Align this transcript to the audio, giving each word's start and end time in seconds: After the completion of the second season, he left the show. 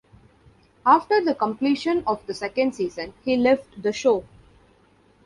After 0.83 1.23
the 1.23 1.35
completion 1.35 2.01
of 2.07 2.25
the 2.25 2.33
second 2.33 2.73
season, 2.73 3.13
he 3.23 3.37
left 3.37 3.79
the 3.83 3.93
show. 3.93 4.23